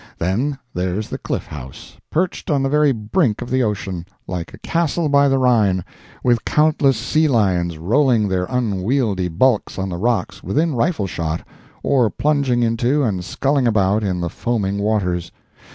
Then 0.17 0.57
there's 0.73 1.09
the 1.09 1.19
Cliff 1.19 1.45
House, 1.45 1.95
perched 2.09 2.49
on 2.49 2.63
the 2.63 2.69
very 2.69 2.91
brink 2.91 3.39
of 3.43 3.51
the 3.51 3.61
ocean, 3.61 4.03
like 4.25 4.51
a 4.51 4.57
castle 4.57 5.09
by 5.09 5.27
the 5.29 5.37
Rhine, 5.37 5.85
with 6.23 6.43
countless 6.43 6.97
sea 6.97 7.27
lions 7.27 7.77
rolling 7.77 8.27
their 8.27 8.45
unwieldy 8.45 9.27
bulks 9.27 9.77
on 9.77 9.89
the 9.89 9.97
rocks 9.97 10.41
within 10.41 10.73
rifle 10.73 11.05
shot, 11.05 11.47
or 11.83 12.09
plunging 12.09 12.63
into 12.63 13.03
and 13.03 13.23
sculling 13.23 13.67
about 13.67 14.03
in 14.03 14.21
the 14.21 14.29
foaming 14.31 14.79
waters. 14.79 15.31